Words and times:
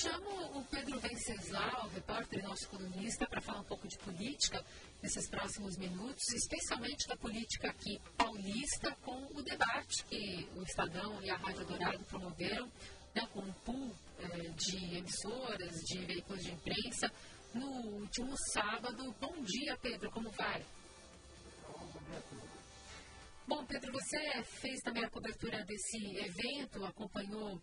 chamo 0.00 0.58
o 0.58 0.64
Pedro 0.64 0.98
Venceslau, 0.98 1.90
repórter 1.90 2.42
nosso 2.42 2.66
colunista, 2.70 3.26
para 3.26 3.40
falar 3.42 3.60
um 3.60 3.64
pouco 3.64 3.86
de 3.86 3.98
política 3.98 4.64
nesses 5.02 5.28
próximos 5.28 5.76
minutos, 5.76 6.26
especialmente 6.32 7.06
da 7.06 7.16
política 7.18 7.68
aqui 7.68 8.00
paulista, 8.16 8.96
com 9.02 9.26
o 9.34 9.42
debate 9.42 10.02
que 10.06 10.48
o 10.56 10.62
Estadão 10.62 11.22
e 11.22 11.28
a 11.28 11.36
Rádio 11.36 11.66
Dourado 11.66 12.02
promoveram, 12.04 12.66
né, 13.14 13.28
com 13.30 13.40
um 13.40 13.52
pool 13.52 13.94
eh, 14.20 14.48
de 14.56 14.96
emissoras, 14.96 15.80
de 15.84 15.98
veículos 16.06 16.42
de 16.44 16.52
imprensa, 16.52 17.12
no 17.52 17.68
último 18.00 18.34
sábado. 18.54 19.14
Bom 19.20 19.42
dia, 19.42 19.76
Pedro, 19.82 20.10
como 20.10 20.30
vai? 20.30 20.64
Bom, 23.46 23.66
Pedro, 23.66 23.92
você 23.92 24.42
fez 24.44 24.80
também 24.80 25.04
a 25.04 25.10
cobertura 25.10 25.62
desse 25.64 26.16
evento, 26.16 26.84
acompanhou 26.86 27.60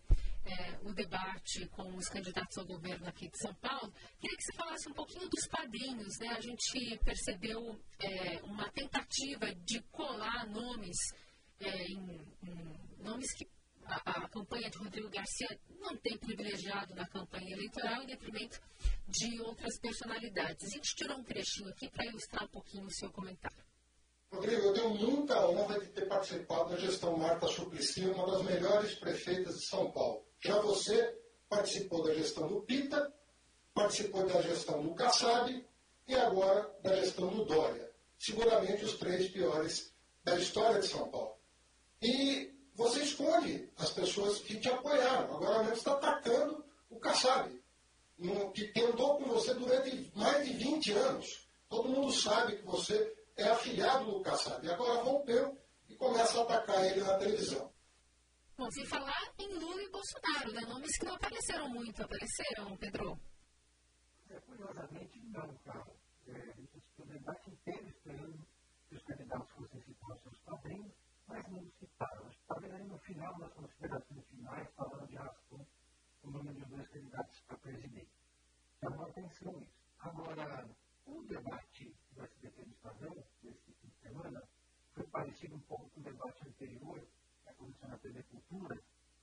é, 0.48 0.78
o 0.82 0.92
debate 0.92 1.66
com 1.68 1.94
os 1.96 2.08
candidatos 2.08 2.56
ao 2.56 2.66
governo 2.66 3.06
aqui 3.06 3.28
de 3.28 3.38
São 3.38 3.54
Paulo. 3.56 3.92
Queria 4.18 4.36
que 4.36 4.44
você 4.44 4.52
falasse 4.54 4.88
um 4.88 4.94
pouquinho 4.94 5.28
dos 5.28 5.46
padrinhos. 5.46 6.18
Né? 6.18 6.28
A 6.28 6.40
gente 6.40 6.98
percebeu 7.04 7.78
é, 7.98 8.42
uma 8.42 8.70
tentativa 8.70 9.54
de 9.54 9.80
colar 9.92 10.46
nomes 10.46 10.96
é, 11.60 11.84
em, 11.84 12.20
em, 12.42 13.02
nomes 13.02 13.32
que 13.34 13.46
a, 13.84 14.24
a, 14.24 14.28
campanha 14.28 14.70
de 14.70 14.78
Rodrigo 14.78 15.08
Garcia 15.10 15.58
não 15.80 15.96
tem 15.96 16.16
privilegiado 16.18 16.94
na 16.94 17.06
campanha 17.08 17.52
eleitoral 17.52 18.02
em 18.02 18.06
detrimento 18.06 18.60
de 19.06 19.40
outras 19.40 19.78
personalidades. 19.80 20.66
A 20.66 20.76
gente 20.76 20.94
tirou 20.94 21.18
um 21.18 21.24
trechinho 21.24 21.68
aqui 21.70 21.90
para 21.90 22.06
ilustrar 22.06 22.44
um 22.44 22.48
pouquinho 22.48 22.84
o 22.84 22.90
seu 22.90 23.10
comentário. 23.10 23.67
Rodrigo, 24.30 24.66
eu 24.66 24.72
tenho 24.74 24.90
muita 24.90 25.48
honra 25.48 25.80
de 25.80 25.86
ter 25.86 26.06
participado 26.06 26.70
da 26.70 26.76
gestão 26.76 27.16
Marta 27.16 27.48
Suplicy, 27.48 28.06
uma 28.06 28.30
das 28.30 28.42
melhores 28.42 28.94
prefeitas 28.94 29.56
de 29.56 29.66
São 29.66 29.90
Paulo. 29.90 30.22
Já 30.38 30.60
você 30.60 31.18
participou 31.48 32.02
da 32.02 32.14
gestão 32.14 32.46
do 32.46 32.60
Pita, 32.60 33.12
participou 33.72 34.26
da 34.26 34.42
gestão 34.42 34.82
do 34.82 34.94
Kassab 34.94 35.66
e 36.06 36.14
agora 36.14 36.70
da 36.82 36.94
gestão 36.96 37.28
do 37.28 37.44
Dória. 37.44 37.90
Seguramente 38.18 38.84
os 38.84 38.98
três 38.98 39.28
piores 39.30 39.94
da 40.22 40.36
história 40.36 40.80
de 40.80 40.86
São 40.86 41.08
Paulo. 41.08 41.36
E 42.02 42.52
você 42.74 43.00
escolhe 43.00 43.72
as 43.78 43.90
pessoas 43.90 44.38
que 44.40 44.60
te 44.60 44.68
apoiaram. 44.68 45.34
Agora 45.34 45.60
mesmo 45.60 45.76
está 45.76 45.92
atacando 45.92 46.62
o 46.90 47.00
Kassab, 47.00 47.50
que 48.54 48.68
tentou 48.72 49.16
com 49.16 49.24
você 49.24 49.54
durante 49.54 50.12
mais 50.14 50.46
de 50.46 50.52
20 50.52 50.92
anos. 50.92 51.48
Todo 51.68 51.88
mundo 51.88 52.12
sabe 52.12 52.56
que 52.56 52.64
você 52.64 53.17
é 53.38 53.48
afiliado 53.48 54.04
do 54.04 54.20
Kassab. 54.20 54.66
E 54.66 54.70
agora 54.70 55.02
rompeu 55.02 55.56
e 55.88 55.96
começa 55.96 56.40
a 56.40 56.42
atacar 56.42 56.84
ele 56.84 57.00
na 57.02 57.16
televisão. 57.16 57.72
Bom, 58.56 58.68
sem 58.72 58.84
falar 58.86 59.32
em 59.38 59.54
Lula 59.54 59.80
e 59.80 59.90
Bolsonaro, 59.90 60.52
né? 60.52 60.60
Nomes 60.68 60.98
que 60.98 61.06
não 61.06 61.14
apareceram 61.14 61.68
muito, 61.68 62.02
apareceram, 62.02 62.76
Pedro? 62.76 63.16
É, 64.28 64.40
curiosamente, 64.40 65.20
não, 65.30 65.56
cara. 65.58 65.86
É, 66.26 66.54
o 66.98 67.06
debate 67.06 67.50
inteiro 67.50 67.88
esperando 67.88 68.46
que 68.88 68.96
os 68.96 69.02
candidatos 69.04 69.50
fossem 69.52 69.80
citar 69.82 70.10
os 70.10 70.22
seus 70.22 70.38
padrinhos, 70.40 70.92
mas 71.28 71.48
não 71.48 71.70
citaram. 71.78 72.30
Talvez 72.48 72.74
aí 72.74 72.84
no 72.84 72.98
final, 72.98 73.38
nas 73.38 73.52
considerações 73.54 74.26
finais, 74.26 74.68
falando 74.74 75.06
de 75.06 75.16
raspão, 75.16 75.66
o 76.24 76.30
nome 76.30 76.52
dos 76.54 76.68
dois 76.68 76.88
candidatos 76.88 77.40
para 77.46 77.58
presidente. 77.58 78.10
Chamou 78.80 79.06
atenção 79.06 79.62
isso. 79.62 79.78
Agora, 80.00 80.68
o 81.08 81.22
debate 81.24 81.96
do 82.12 82.22
SBT 82.22 82.62
do 82.64 82.70
Estadão, 82.70 83.24
nesse 83.42 83.72
fim 83.72 83.88
de 83.88 83.96
semana, 83.96 84.42
foi 84.92 85.06
parecido 85.06 85.56
um 85.56 85.60
pouco 85.60 85.88
com 85.90 86.00
o 86.00 86.02
debate 86.02 86.46
anterior, 86.46 87.00
que 87.42 87.48
aconteceu 87.48 87.88
na 87.88 87.98
TV 87.98 88.22
Cultura, 88.24 88.78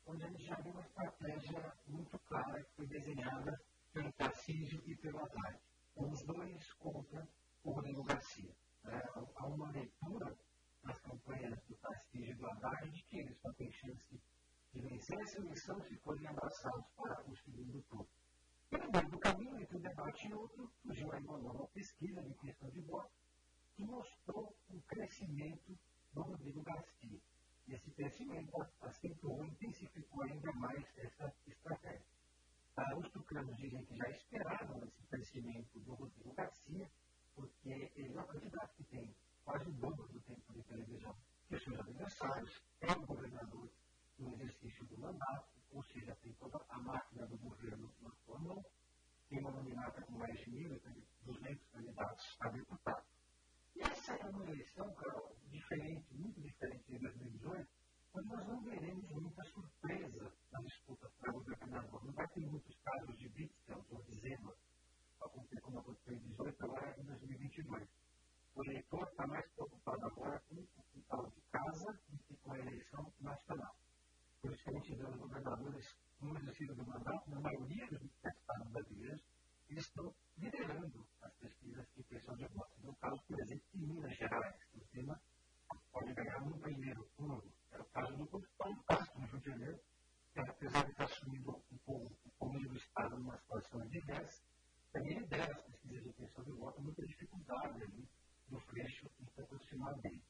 onde 0.08 0.24
a 0.24 0.30
gente 0.30 0.46
já 0.46 0.56
viu 0.56 0.72
uma 0.72 0.82
estratégia 0.82 1.74
muito 1.88 2.18
clara 2.20 2.64
que 2.64 2.76
foi 2.76 2.88
desenhada 2.88 3.62
pelo 3.94 4.12
Tarcísio 4.14 4.82
e 4.86 4.96
pelo 4.96 5.20
Haddad. 5.20 5.60
Os 5.96 6.24
dois 6.24 6.74
contra 6.74 7.28
o 7.64 7.72
Rodrigo 7.72 8.04
Garcia. 8.04 8.56
É, 8.86 9.04
há 9.36 9.46
uma 9.46 9.72
leitura 9.72 10.36
nas 10.84 11.00
campanhas 11.00 11.60
do 11.68 11.76
Tarcísio 11.76 12.32
e 12.32 12.36
do 12.36 12.48
Haddad 12.48 12.90
de 12.90 13.04
que 13.04 13.20
eles 13.20 13.38
não 13.44 13.54
têm 13.54 13.72
chance 13.72 14.22
de 14.74 14.82
vencer 14.82 15.20
essa 15.20 15.40
eleição 15.40 15.82
se 15.84 15.96
forem 15.98 16.28
abraçados 16.28 16.86
para 16.96 17.30
o 17.30 17.36
segundo 17.38 17.82
turno. 17.84 18.08
Pelo 18.70 18.92
meio 18.92 19.10
do 19.10 19.20
caminho 19.20 19.60
entre 19.60 19.78
um 19.78 19.82
debate 19.82 20.28
e 20.28 20.34
outro, 20.34 20.72
surgiu 20.82 21.12
aí 21.12 21.24
uma 21.24 21.38
nova 21.38 21.68
pesquisa 21.68 22.22
de 22.24 22.34
questão 22.34 22.70
de 22.72 22.82
voto 22.82 23.12
que 23.76 23.84
mostrou 23.84 24.56
um 24.70 24.80
crescimento 24.82 25.78
do 26.14 26.22
Rodrigo 26.22 26.62
Garcia. 26.64 27.20
E 27.68 27.74
esse 27.74 27.92
crescimento 27.92 28.52
acentuou 28.82 29.44
e 29.44 29.50
intensificou 29.50 30.24
ainda 30.24 30.52
mais 30.54 30.84
essa 30.98 31.34
estratégia. 31.48 32.06
Ah, 32.78 32.98
os 32.98 33.10
tucanos 33.12 33.56
dizem 33.58 33.86
que 33.86 33.96
já 33.96 34.10
esperavam 34.10 34.84
esse 34.84 35.04
crescimento 35.08 35.80
do 35.80 35.94
Rodrigo 35.94 36.34
Garcia, 36.34 36.90
porque 37.36 37.92
ele 37.96 38.18
é 38.18 38.22
um 38.22 38.28
candidato 38.28 38.76
que 38.76 38.84
tem 38.86 39.16
quase 39.44 39.70
o 39.70 39.74
dobro 39.74 40.08
do 40.08 40.20
tempo 40.22 40.54
de 40.54 40.64
televisão 40.64 41.16
que 41.48 41.60
seus 41.60 41.80
adversários, 41.80 42.64
é 42.82 42.92
o 42.92 43.06
governador 43.06 43.70
no 44.18 44.34
exercício 44.34 44.86
do 44.86 44.98
mandato, 44.98 45.56
ou 45.72 45.84
seja, 45.84 46.16
tem 46.24 46.32
toda 46.36 46.58
a 46.70 46.80
máquina 46.80 47.28
do 47.28 47.38
governo 47.38 47.92
na 48.02 48.10
sua 48.12 48.40
mão, 48.40 48.64
tem 49.30 49.40
uma 49.40 49.52
nominata 49.52 50.02
com 50.04 50.14
mais 50.14 50.40
de 50.40 50.52
1.200 50.52 51.60
candidatos 51.74 52.38
a 52.40 52.50
deputado. 52.50 53.06
E 53.76 53.82
essa 53.82 54.14
é 54.14 54.30
uma 54.30 54.46
eleição, 54.46 54.94
Carol, 54.94 55.36
diferente, 55.52 56.14
muito 56.14 56.42
diferente 56.42 56.86
de 56.88 57.00
2018, 57.00 57.68
onde 58.14 58.28
nós 58.30 58.48
não 58.48 58.62
veremos 58.62 59.12
muita 59.12 59.44
surpresa 59.44 60.32
na 60.50 60.62
disputa 60.62 61.10
para 61.20 61.32
o 61.32 61.44
governador. 61.44 62.06
Não 62.06 62.14
vai 62.14 62.28
ter 62.30 62.46
muitos 62.46 62.78
casos 62.78 63.18
de 63.18 63.28
Witzel 63.28 63.86
ou 63.90 64.02
de 64.04 64.20
Zema, 64.22 64.56
como 65.62 65.80
aconteceu 65.80 66.14
em 66.14 66.20
2018, 66.20 66.64
agora 66.64 66.96
em 66.98 67.04
2022. 67.04 67.90
O 68.56 68.64
eleitor 68.64 69.04
está 69.10 69.28
mais 69.28 69.46
preocupado 69.50 70.06
agora 70.06 70.40
com 70.48 70.56
o 70.56 70.84
quintal 70.94 71.30
de 71.30 71.42
casa 71.52 72.00
do 72.08 72.18
que 72.20 72.38
com 72.38 72.54
a 72.54 72.60
eleição 72.60 73.12
nacional 73.20 73.76
por 74.46 74.54
isso 74.54 74.64
que 74.64 74.70
a 74.70 74.74
gente 74.74 74.96
vê 74.96 75.04
os 75.04 75.18
governadores 75.18 75.96
no 76.22 76.38
exercício 76.38 76.76
do 76.76 76.86
mandato, 76.86 77.32
na 77.32 77.40
maioria 77.40 77.88
dos 77.88 78.04
estados 78.04 78.72
brasileiros, 78.72 79.24
eles 79.68 79.84
estão 79.84 80.14
liderando 80.38 81.08
as 81.24 81.34
pesquisas 81.34 81.88
de 81.96 82.02
intenção 82.02 82.36
de 82.36 82.48
voto. 82.50 82.72
No 82.84 82.96
caso, 82.98 83.20
por 83.28 83.40
exemplo, 83.40 83.66
de 83.74 83.88
Minas 83.88 84.16
Gerais, 84.16 84.56
o 84.76 84.80
tema 84.94 85.20
pode 85.92 86.14
ganhar 86.14 86.42
no 86.42 86.60
primeiro 86.60 87.04
turno. 87.18 87.44
É 87.72 87.80
o 87.80 87.86
caso 87.86 88.16
do 88.16 88.48
Paulo 88.56 88.84
Castro, 88.84 89.20
no 89.20 89.26
Rio 89.26 89.40
de 89.40 89.50
Janeiro, 89.50 89.80
que 90.32 90.40
apesar 90.42 90.84
de 90.86 90.92
estar 90.92 91.06
assumindo 91.06 91.50
o 91.52 92.32
comando 92.38 92.70
do 92.70 92.78
Estado 92.78 93.18
numa 93.18 93.38
situação 93.40 93.82
adversa, 93.82 94.44
também 94.94 95.18
lidera 95.18 95.56
as 95.56 95.64
pesquisas 95.64 96.04
de 96.04 96.10
intenção 96.10 96.44
de 96.44 96.52
voto, 96.52 96.84
muita 96.84 97.02
dificuldade 97.04 97.82
ali 97.82 98.08
do 98.48 98.60
Freixo 98.60 99.10
em 99.20 99.26
se 99.26 99.42
aproximar 99.42 99.96
dele. 100.02 100.22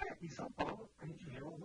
Aqui 0.00 0.26
em 0.26 0.30
São 0.30 0.50
Paulo, 0.52 0.90
a 0.98 1.06
gente 1.06 1.24
vê 1.26 1.40
o 1.40 1.56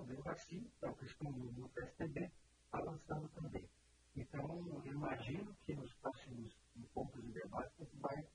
governo 0.55 0.61
Garcia, 0.61 0.61
que 0.79 0.85
é 0.85 0.89
o 0.89 0.95
questão 0.95 1.31
do 1.31 1.69
PSDB, 1.69 2.31
avançando 2.71 3.29
também. 3.29 3.69
Então, 4.15 4.81
eu 4.85 4.93
imagino 4.93 5.55
que 5.65 5.75
nos 5.75 5.93
próximos 5.95 6.55
encontros 6.75 7.23
de 7.25 7.33
debate 7.33 7.73
a 7.79 7.83
gente 7.83 7.97
vai 7.97 8.27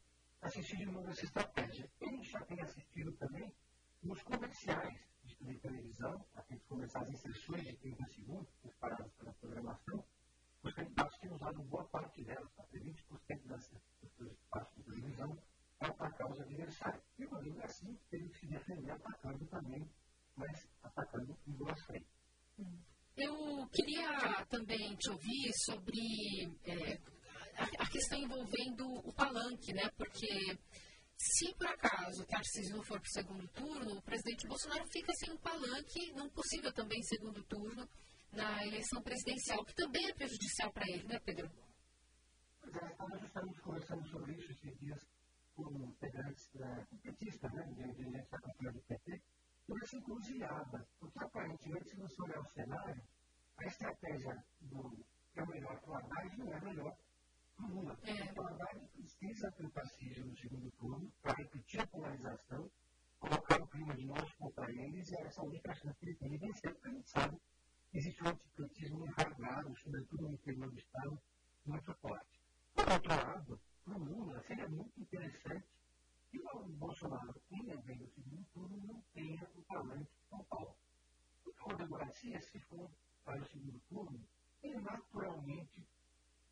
assistir 0.42 0.76
de 0.76 0.86
novo 0.86 1.08
essa 1.10 1.24
estratégia. 1.24 1.90
A 2.00 2.04
gente 2.04 2.30
já 2.30 2.40
tem 2.40 2.60
assistido 2.60 3.12
também 3.12 3.52
nos 4.02 4.22
comerciais 4.22 5.00
de 5.24 5.58
televisão, 5.58 6.24
aqueles 6.34 6.62
comerciais 6.64 7.08
em 7.08 7.16
sessões 7.16 7.64
de 7.64 7.76
30 7.76 8.06
segundos, 8.08 8.50
preparados 8.62 9.12
pela 9.14 9.32
programação, 9.34 10.04
os 10.62 10.74
candidatos 10.74 11.18
têm 11.18 11.32
usado 11.32 11.62
boa 11.62 11.84
parte 11.84 12.22
delas, 12.22 12.50
até 12.58 12.78
20% 12.78 13.46
das, 13.46 13.70
das 14.18 14.36
partes 14.50 14.76
de 14.76 14.82
televisão, 14.82 15.38
para 15.78 15.88
atacar 15.88 16.30
os 16.30 16.40
adversários. 16.40 17.02
E 17.18 17.24
o 17.24 17.30
Rodrigo 17.30 17.62
assim 17.62 17.98
teve 18.10 18.28
que 18.28 18.38
se 18.38 18.46
defender 18.46 18.90
atacando 18.90 19.46
também, 19.46 19.88
mas 20.36 20.68
atacando 20.82 21.36
em 21.46 21.52
duas 21.52 21.80
frentes. 21.82 22.10
Eu 23.16 23.59
queria 23.72 24.44
também 24.46 24.94
te 24.96 25.10
ouvir 25.10 25.52
sobre 25.64 26.00
é, 26.64 26.98
a, 27.56 27.84
a, 27.84 27.90
questão 27.90 28.18
envolvendo 28.18 28.86
o 29.06 29.12
palanque, 29.12 29.72
né? 29.72 29.90
Porque 29.96 30.58
se 31.16 31.54
por 31.54 31.66
acaso 31.66 32.22
o 32.22 32.26
Tarcísio 32.26 32.76
não 32.76 32.82
for 32.82 33.00
para 33.00 33.08
o 33.08 33.12
segundo 33.12 33.48
turno, 33.48 33.98
o 33.98 34.02
presidente 34.02 34.46
Bolsonaro 34.46 34.86
fica 34.88 35.12
sem 35.14 35.32
um 35.32 35.38
palanque, 35.38 36.12
não 36.12 36.28
possível 36.30 36.72
também 36.72 37.02
segundo 37.02 37.42
turno, 37.44 37.88
na 38.32 38.64
eleição 38.64 39.02
presidencial, 39.02 39.64
que 39.64 39.74
também 39.74 40.08
é 40.08 40.14
prejudicial 40.14 40.72
para 40.72 40.88
ele, 40.88 41.04
né, 41.04 41.18
Pedro? 41.20 41.50
Pois 42.60 42.74
é, 42.76 42.86
estamos 42.90 43.20
justamente 43.20 43.60
conversando 43.60 44.08
sobre 44.08 44.32
isso 44.34 44.52
esses 44.52 44.78
dias 44.78 45.06
com 45.54 45.84
integrantes 45.84 46.48
da 46.54 46.86
petista, 47.02 47.48
né, 47.50 47.64
de 47.66 48.04
gente 48.04 48.30
da 48.30 48.38
campanha 48.38 48.72
do 48.72 48.80
PT, 48.82 49.22
por 49.66 49.82
essa 49.82 49.96
encruzilhada. 49.96 50.88
Porque, 50.98 51.24
aparentemente, 51.24 51.90
se 51.90 51.96
você 51.96 52.22
olhar 52.22 52.40
o 52.40 52.52
cenário, 52.52 53.02
a 53.60 53.66
estratégia 53.66 54.44
do 54.60 54.90
que 55.32 55.40
é 55.40 55.46
melhor 55.46 55.80
para 55.80 55.90
o 55.90 55.96
Haddad 55.96 56.38
não 56.38 56.52
é 56.52 56.60
melhor 56.60 56.96
para 57.56 57.66
o 57.66 57.74
Lula. 57.74 57.98
É. 58.04 58.40
O 58.40 58.46
Haddad 58.46 58.80
precisa 58.88 59.50
ter 59.52 59.66
o 59.66 59.70
Tarcísio 59.70 60.26
no 60.26 60.36
segundo 60.36 60.70
turno 60.72 61.12
para 61.22 61.34
repetir 61.34 61.80
a 61.80 61.86
polarização, 61.86 62.70
colocar 63.18 63.60
o 63.60 63.66
clima 63.66 63.94
de 63.94 64.06
nós 64.06 64.32
contra 64.34 64.70
eles 64.70 65.10
e 65.10 65.20
essa 65.20 65.42
única 65.42 65.74
chance 65.74 65.98
que 65.98 66.06
ele 66.06 66.16
tem 66.16 66.30
de 66.30 66.38
vencer, 66.38 66.72
porque 66.72 66.88
a 66.88 66.92
gente 66.92 67.10
sabe 67.10 67.36
que 67.90 67.98
existe 67.98 68.24
um 68.24 68.28
antipetismo 68.28 69.06
enraizado, 69.06 69.76
sobretudo 69.76 70.28
no 70.28 70.34
interior 70.34 70.70
do 70.70 70.78
Estado, 70.78 71.20
muito 71.66 71.94
forte. 71.94 72.40
muito 74.68 75.00
interessante 75.00 75.66
que 76.30 76.38
o 76.38 76.62
Bolsonaro, 76.78 77.34
em 77.50 77.70
evento 77.70 78.02
no 78.02 78.08
segundo 78.08 78.44
turno, 78.54 78.76
não 78.86 79.02
tenha 79.12 79.42
o 79.54 79.62
talento 79.62 80.08
de 80.10 80.28
São 80.28 80.44
Paulo. 80.44 80.74
Porque 81.42 81.62
o 81.62 81.66
Rodrigo 81.66 81.98
Garcia, 81.98 82.40
se 82.40 82.58
for 82.60 82.88
para 83.24 83.40
o 83.40 83.46
segundo 83.46 83.78
turno, 83.88 84.20
ele 84.62 84.80
naturalmente 84.80 85.86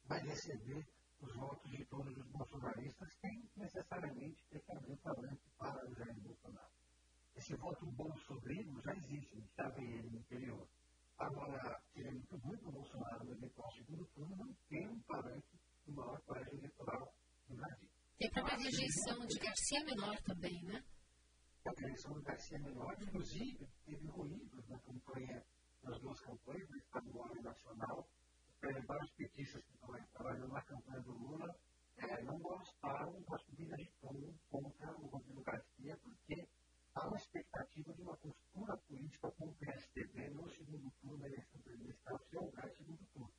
vai 0.06 0.22
receber 0.48 0.86
os 1.20 1.34
votos 1.34 1.70
de 1.70 1.84
todos 1.86 2.16
os 2.16 2.26
bolsonaristas 2.30 3.08
sem 3.20 3.50
necessariamente 3.56 4.42
ter 4.50 4.60
que 4.60 4.72
abrir 4.72 4.96
talento 4.98 5.42
para 5.58 5.86
o 5.86 5.94
Jair 5.94 6.20
Bolsonaro. 6.20 6.70
Esse 7.36 7.54
voto 7.56 7.86
bolsominion 7.92 8.80
já 8.80 8.94
existe, 8.94 9.44
já 9.56 9.68
vem 9.70 9.90
ele 9.92 10.10
no 10.10 10.18
interior. 10.18 10.66
Agora, 11.18 11.80
seria 11.92 12.12
muito 12.12 12.36
ruim 12.36 12.56
para 12.58 12.68
o 12.68 12.72
Bolsonaro 12.72 13.24
no 13.24 13.32
eventual 13.32 13.72
segundo 13.72 14.06
turno 14.06 14.36
não 14.36 14.54
ter 14.68 14.88
um 14.88 15.00
talento 15.00 15.58
do 15.86 15.92
maior 15.92 16.20
colégio 16.22 16.58
eleitoral 16.58 17.12
do 17.48 17.56
Brasil. 17.56 17.88
Tem 18.18 18.28
a 18.28 18.32
própria 18.32 18.56
rejeição 18.56 19.26
de 19.26 19.38
Garcia 19.38 19.84
Menor 19.84 20.22
também, 20.22 20.62
né? 20.64 20.84
A 21.66 21.70
rejeição 21.80 22.12
de 22.14 22.22
Garcia 22.22 22.58
Menor, 22.60 22.96
inclusive, 23.02 23.68
teve 23.84 24.06
ruídos 24.08 24.68
na 24.68 24.78
campanha, 24.78 25.44
nas 25.82 26.00
duas 26.00 26.20
campanhas, 26.20 26.68
na 26.70 26.78
estadual 26.78 27.36
e 27.36 27.42
nacional, 27.42 28.08
vários 28.60 29.10
petistas 29.12 29.62
que 29.62 29.72
estão 29.74 29.94
trabalhando 30.12 30.52
na 30.52 30.62
campanha 30.62 31.00
do 31.00 31.12
Lula 31.12 31.54
é, 31.96 32.22
não 32.22 32.38
gostaram 32.38 33.20
da 33.22 33.38
subida 33.38 33.76
de 33.76 33.86
tom 34.00 34.34
contra 34.50 34.92
o 34.98 35.06
Rodrigo 35.06 35.42
Garcia, 35.42 35.96
porque 35.98 36.48
há 36.94 37.06
uma 37.06 37.16
expectativa 37.16 37.92
de 37.92 38.02
uma 38.02 38.16
postura 38.16 38.76
política 38.76 39.30
com 39.30 39.46
o 39.46 39.54
PSDB 39.54 40.30
no 40.30 40.48
segundo 40.50 40.90
turno 41.00 41.18
da 41.18 41.26
eleição 41.26 41.60
presidencial, 41.60 42.18
se 42.18 42.36
houver 42.36 42.70
segundo 42.76 43.04
turno. 43.12 43.32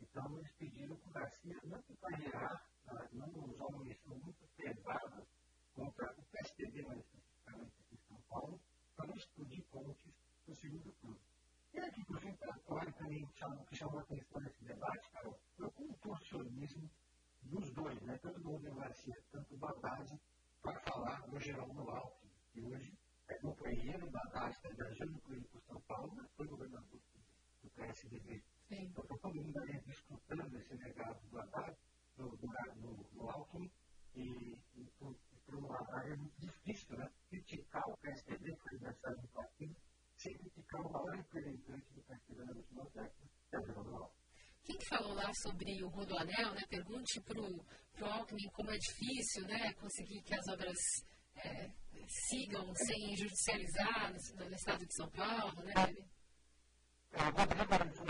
Então, 0.00 0.38
eles 0.38 0.52
pediram 0.52 0.96
para 0.96 1.08
o 1.08 1.12
Garcia 1.12 1.56
não 1.64 1.82
carregar, 2.00 2.66
não 3.12 3.44
usar 3.44 3.66
uma 3.66 3.84
missão 3.84 4.16
muito 4.18 4.46
pesada 4.56 5.26
contra 5.74 6.12
o 6.12 6.22
PSDB, 6.22 6.82
mais 6.82 6.98
especificamente 7.00 7.72
aqui 7.80 7.94
em 7.94 8.08
São 8.08 8.20
Paulo, 8.28 8.60
para 8.96 9.06
não 9.06 9.16
explodir 9.16 9.62
pontes 9.70 10.12
no 10.46 10.54
segundo 10.54 10.92
turno. 11.00 11.29
E 11.80 11.82
aqui, 11.82 12.04
por 12.04 12.20
fim, 12.20 12.36
claro, 12.66 12.92
também 12.92 13.24
o 13.24 13.64
que 13.64 13.74
chamou 13.74 14.00
a 14.00 14.02
atenção 14.02 14.38
nesse 14.42 14.62
debate, 14.64 15.10
Carol, 15.12 15.40
foi 15.56 15.66
o 15.66 15.70
contorcionismo 15.70 16.90
dos 17.44 17.72
dois, 17.72 17.98
né? 18.02 18.18
tanto 18.18 18.38
do 18.38 18.50
Rodrigo 18.50 18.76
Garcia, 18.76 19.16
tanto 19.32 19.56
do 19.56 19.66
Haddad, 19.66 20.20
para 20.60 20.78
falar 20.80 21.26
do 21.26 21.40
Geraldo 21.40 21.90
Alckmin, 21.90 22.32
que 22.52 22.60
hoje 22.60 22.98
é 23.28 23.34
companheiro 23.38 24.10
da 24.10 24.20
Haddad, 24.20 24.50
está 24.50 24.68
viajando 24.68 25.18
por 25.20 25.62
São 25.62 25.80
Paulo, 25.88 26.12
mas 26.16 26.30
foi 26.32 26.46
governador 26.48 27.00
do 27.62 27.70
PSDB. 27.70 28.44
Sim. 28.68 28.82
Então, 28.84 29.02
está 29.02 29.16
todo 29.16 29.42
mundo 29.42 29.58
ali 29.60 29.80
disputando 29.86 30.54
esse 30.56 30.74
legado 30.74 31.28
do 31.30 31.40
Haddad, 31.40 31.76
do, 32.18 32.28
do, 32.28 32.46
do, 32.76 33.04
do 33.04 33.30
Alckmin, 33.30 33.70
e, 34.14 34.58
e 34.76 34.84
para 35.46 35.56
o 35.56 35.72
Haddad 35.72 36.12
é 36.12 36.16
muito 36.16 36.38
difícil 36.40 36.98
né? 36.98 37.10
criticar 37.30 37.88
o 37.88 37.96
PSDB, 37.96 38.54
que 38.54 38.60
foi 38.60 38.76
adversário 38.76 39.22
do 39.22 39.28
partido, 39.28 39.76
sem 40.20 40.36
criticar 40.36 40.82
o 40.82 40.92
maior 40.92 41.16
representante 41.16 41.86
do 41.94 42.02
partido 42.02 42.44
na 42.44 42.52
última 42.52 42.84
década, 42.84 43.30
que 43.48 43.56
é 43.56 43.58
o 43.58 43.64
Geraldo 43.64 44.10
Sobre 45.42 45.82
o 45.84 45.88
Rodoanel, 45.88 46.54
né? 46.54 46.62
Pergunte 46.68 47.20
para 47.20 47.40
o 47.40 47.64
Alckmin 48.04 48.48
como 48.52 48.70
é 48.70 48.78
difícil, 48.78 49.46
né? 49.46 49.72
Conseguir 49.74 50.22
que 50.22 50.34
as 50.34 50.48
obras 50.48 50.78
é, 51.36 51.70
sigam 52.08 52.74
sem 52.74 53.16
judicializar 53.16 54.12
no, 54.12 54.44
no, 54.44 54.54
estado 54.54 54.84
de 54.86 54.94
São 54.94 55.10
Paulo, 55.10 55.62
né? 55.62 55.74
É, 57.12 57.18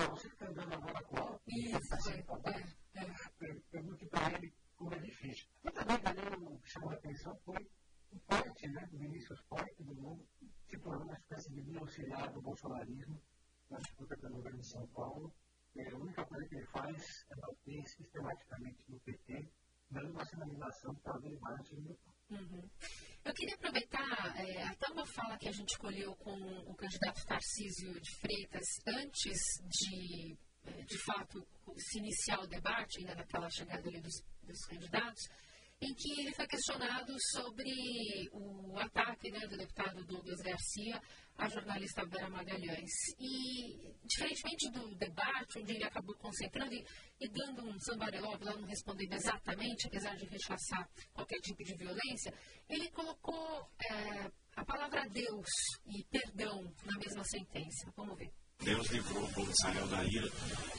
você 0.08 0.26
está 0.28 0.46
andando 0.46 0.74
agora 0.74 1.02
com 1.04 1.16
o 1.16 1.22
Alckmin. 1.22 1.70
Isso, 1.70 2.10
é, 2.10 3.00
é. 3.00 3.54
Pergunte 3.70 4.06
para 4.06 4.32
ele 4.38 4.52
como 4.76 4.94
é 4.94 4.98
difícil. 4.98 5.46
E 5.64 5.70
também, 5.70 5.98
também 5.98 6.24
o 6.48 6.58
que 6.60 6.70
chamou 6.70 6.90
a 6.90 6.94
atenção 6.94 7.36
foi 7.44 7.68
o 8.12 8.18
forte, 8.20 8.68
né? 8.68 8.88
O 8.92 8.98
Vinícius 8.98 9.40
Forte 9.48 9.82
do 9.82 9.94
mundo 9.94 10.26
se 10.66 10.78
tornou 10.78 11.04
uma 11.04 11.14
espécie 11.14 11.50
de 11.50 11.78
auxiliar 11.78 12.32
do 12.32 12.40
bolsonarismo 12.40 13.20
na 13.68 13.78
disputa 13.78 14.16
pelo 14.16 14.36
governo 14.36 14.60
de 14.60 14.66
São 14.66 14.86
Paulo. 14.88 15.32
É, 15.76 15.88
a 15.88 15.96
única 15.96 16.24
coisa 16.24 16.48
que 16.48 16.56
ele 16.56 16.66
faz 16.66 17.26
é 17.30 17.36
bater 17.36 17.86
sistematicamente 17.86 18.84
no 18.88 18.98
PT, 19.00 19.48
dando 19.90 20.10
uma 20.10 20.24
sinalização 20.24 20.94
para 20.96 21.18
vai 21.18 21.56
no 21.56 21.64
segundo 21.64 21.98
Uhum. 22.30 22.70
Eu 23.24 23.34
queria 23.34 23.56
aproveitar 23.56 24.36
é, 24.36 24.62
até 24.62 24.88
uma 24.92 25.04
fala 25.04 25.36
que 25.36 25.48
a 25.48 25.52
gente 25.52 25.70
escolheu 25.70 26.14
com 26.14 26.30
o 26.30 26.74
candidato 26.76 27.26
Tarcísio 27.26 28.00
de 28.00 28.10
Freitas 28.16 28.66
antes 28.86 29.36
de, 29.66 30.38
é, 30.64 30.82
de 30.84 30.98
fato, 30.98 31.44
se 31.76 31.98
iniciar 31.98 32.38
o 32.40 32.46
debate, 32.46 33.00
ainda 33.00 33.16
naquela 33.16 33.50
chegada 33.50 33.88
ali 33.88 34.00
dos, 34.00 34.22
dos 34.44 34.64
candidatos, 34.66 35.28
em 35.80 35.94
que 35.94 36.20
ele 36.20 36.34
foi 36.34 36.46
questionado 36.46 37.14
sobre 37.32 38.28
o 38.32 38.78
ataque 38.78 39.30
né, 39.30 39.40
do 39.46 39.56
deputado 39.56 40.04
Douglas 40.04 40.40
Garcia 40.42 41.00
à 41.38 41.48
jornalista 41.48 42.04
Vera 42.04 42.28
Magalhães. 42.28 42.90
E, 43.18 43.94
diferentemente 44.04 44.70
do 44.72 44.94
debate, 44.96 45.58
onde 45.58 45.72
ele 45.72 45.84
acabou 45.84 46.14
concentrando 46.16 46.74
e, 46.74 46.84
e 47.20 47.28
dando 47.30 47.64
um 47.66 47.80
sambareló, 47.80 48.36
lá 48.42 48.56
não 48.56 48.66
respondendo 48.66 49.14
exatamente, 49.14 49.86
apesar 49.86 50.14
de 50.16 50.26
rechaçar 50.26 50.86
qualquer 51.14 51.40
tipo 51.40 51.64
de 51.64 51.74
violência, 51.74 52.34
ele 52.68 52.90
colocou 52.90 53.66
é, 53.90 54.30
a 54.56 54.64
palavra 54.64 55.08
Deus 55.08 55.48
e 55.86 56.04
perdão 56.10 56.62
na 56.84 56.98
mesma 56.98 57.24
sentença. 57.24 57.90
Vamos 57.96 58.18
ver. 58.18 58.30
Deus 58.62 58.86
livrou 58.88 59.24
o 59.24 59.32
povo 59.32 59.46
de 59.46 59.52
Israel 59.52 59.86
da 59.86 60.04
ira 60.04 60.28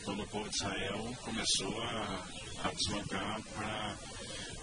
quando 0.05 0.21
o 0.21 0.27
povo 0.27 0.47
de 0.47 0.55
Israel 0.55 1.17
começou 1.23 1.81
a, 1.81 2.27
a 2.63 2.71
deslocar 2.73 3.41
para 3.55 3.97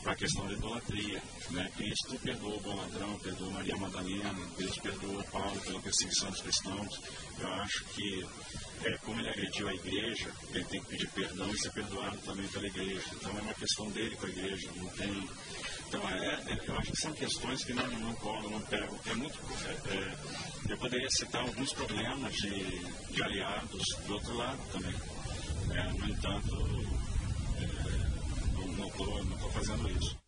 para 0.08 0.14
a 0.14 0.16
questão 0.16 0.46
da 0.46 0.52
idolatria. 0.54 1.22
Né? 1.50 1.70
Cristo 1.76 2.18
perdoou 2.20 2.56
o 2.56 2.60
bom 2.60 2.74
ladrão, 2.74 3.18
perdoou 3.18 3.50
Maria 3.50 3.76
Madalena, 3.76 4.48
Deus 4.56 4.78
perdoou 4.78 5.22
Paulo 5.24 5.60
pela 5.60 5.80
perseguição 5.80 6.30
dos 6.30 6.40
cristãos. 6.40 7.00
Eu 7.38 7.52
acho 7.54 7.84
que, 7.84 8.26
é, 8.84 8.96
como 9.04 9.20
ele 9.20 9.28
agrediu 9.28 9.68
a 9.68 9.74
igreja, 9.74 10.32
ele 10.54 10.64
tem 10.64 10.80
que 10.80 10.86
pedir 10.88 11.08
perdão 11.10 11.50
e 11.50 11.58
ser 11.58 11.72
perdoado 11.72 12.16
também 12.24 12.48
pela 12.48 12.66
igreja. 12.66 13.04
Então 13.12 13.38
é 13.38 13.42
uma 13.42 13.54
questão 13.54 13.90
dele 13.90 14.16
com 14.16 14.26
a 14.26 14.30
igreja, 14.30 14.70
não 14.76 14.88
tem. 14.88 15.28
Então, 15.88 16.08
é, 16.08 16.52
é, 16.52 16.58
eu 16.66 16.78
acho 16.78 16.90
que 16.90 17.00
são 17.02 17.12
questões 17.12 17.64
que 17.64 17.74
não, 17.74 17.86
não 17.86 18.14
colam, 18.14 18.50
não 18.50 18.60
pegam. 18.62 18.98
É 19.06 19.14
muito, 19.14 19.38
é, 19.90 20.72
eu 20.72 20.78
poderia 20.78 21.08
citar 21.10 21.42
alguns 21.42 21.72
problemas 21.74 22.32
de, 22.34 22.78
de 23.12 23.22
aliados 23.22 23.84
do 24.06 24.14
outro 24.14 24.34
lado 24.36 24.60
também. 24.72 24.94
É, 25.70 25.92
no 25.92 26.08
entanto, 26.08 26.97
não 28.78 28.86
estou 28.86 29.24
não 29.24 29.38
tô 29.38 29.50
fazendo 29.50 29.90
isso. 29.90 30.18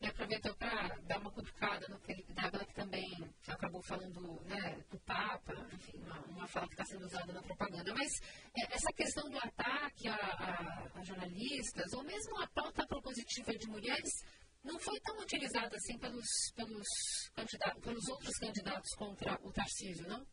E 0.00 0.06
aproveitou 0.06 0.54
para 0.56 0.88
dar 1.06 1.18
uma 1.20 1.30
cutucada 1.30 1.86
no 1.88 1.98
Felipe 2.00 2.32
Dávila, 2.32 2.64
que 2.64 2.74
também 2.74 3.06
acabou 3.46 3.82
falando 3.82 4.42
né, 4.44 4.84
do 4.90 4.98
Papa, 5.00 5.54
enfim, 5.72 5.98
uma, 6.00 6.20
uma 6.26 6.48
fala 6.48 6.66
que 6.66 6.74
está 6.74 6.84
sendo 6.84 7.04
usada 7.04 7.32
na 7.32 7.42
propaganda. 7.42 7.94
Mas 7.94 8.20
é, 8.56 8.74
essa 8.74 8.92
questão 8.92 9.28
do 9.30 9.38
ataque 9.38 10.08
a, 10.08 10.14
a, 10.14 10.98
a, 10.98 11.04
jornalistas, 11.04 11.92
ou 11.92 12.04
mesmo 12.04 12.42
a 12.42 12.46
pauta 12.48 12.86
propositiva 12.86 13.52
de 13.52 13.66
mulheres, 13.68 14.10
não 14.62 14.78
foi 14.78 14.98
tão 15.00 15.18
utilizada 15.20 15.74
assim 15.76 15.98
pelos, 15.98 16.28
pelos, 16.54 16.88
candidatos, 17.34 17.82
pelos 17.82 18.08
outros 18.08 18.38
candidatos 18.38 18.94
contra 18.96 19.38
o 19.42 19.52
Tarcísio, 19.52 20.06
não? 20.08 20.26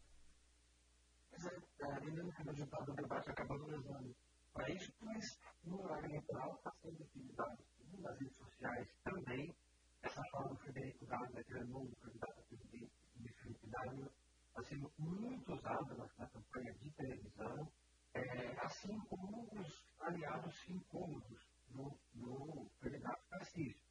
Mas 1.31 1.45
é, 1.45 2.07
ainda 2.07 2.23
no 2.23 2.29
resultado 2.29 2.85
do 2.85 2.95
debate 2.95 3.29
acabou 3.29 3.67
levando 3.67 4.15
para 4.53 4.69
isso, 4.69 4.93
mas 5.01 5.39
no 5.63 5.81
horário 5.81 6.05
eleitoral 6.05 6.55
está 6.55 6.71
sendo 6.81 7.01
utilizado 7.01 7.57
nas 7.99 8.19
redes 8.19 8.37
sociais 8.37 8.87
também 9.03 9.53
essa 10.01 10.21
fala 10.31 10.49
do 10.49 10.57
Frederico 10.57 11.05
Dávila, 11.05 11.43
que 11.43 11.53
é 11.53 11.63
novo 11.65 11.95
candidato 11.97 12.39
a 12.39 12.43
presidente 12.43 12.91
de 13.15 13.33
Felipe 13.33 13.67
Dávila, 13.67 14.11
está 14.47 14.63
sendo 14.63 14.91
muito 14.97 15.53
usada 15.53 15.95
na, 15.95 16.09
na 16.17 16.27
campanha 16.27 16.73
de 16.73 16.91
televisão, 16.91 17.71
é, 18.13 18.65
assim 18.65 18.99
como 19.01 19.47
os 19.53 19.85
aliados 20.01 20.69
incômodos 20.69 21.47
no, 21.69 21.97
no 22.15 22.69
candidato 22.81 23.23
Tarcísio. 23.29 23.85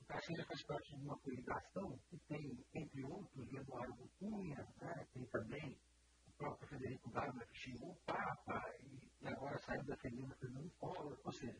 O 0.00 0.04
Tarcísio 0.06 0.46
faz 0.46 0.62
parte 0.64 0.96
de 0.96 1.04
uma 1.04 1.18
coligação 1.18 1.98
que 2.08 2.18
tem, 2.26 2.64
entre 2.74 3.04
outros, 3.04 3.52
Eduardo 3.52 4.10
Cunha, 4.18 4.66
né, 4.80 5.06
tem 5.12 5.24
também 5.26 5.78
o 6.26 6.32
próprio 6.38 6.68
Frederico 6.68 7.10
Dávila, 7.10 7.44
que 7.44 7.58
xingou 7.58 7.90
o 7.90 7.96
Papa, 8.06 8.74
e 8.80 9.10
e 9.22 9.28
agora 9.28 9.58
saiu 9.58 9.84
defendendo 9.84 10.34
Fernando 10.36 10.70
Collor, 10.78 11.18
ou 11.22 11.32
seja, 11.32 11.58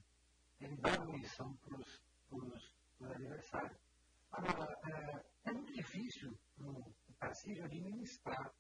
ele 0.60 0.76
dá 0.76 0.98
munição 1.04 1.54
para 1.56 1.76
os 1.76 2.74
Agora, 3.52 4.78
é, 4.86 5.50
é 5.50 5.52
muito 5.52 5.72
difícil 5.72 6.38
para 6.56 6.66
o 6.68 6.94
Tarcísio 7.18 7.64
administrar 7.64 8.54